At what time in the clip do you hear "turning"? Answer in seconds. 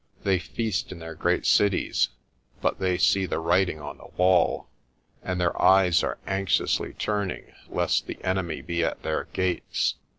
6.95-7.53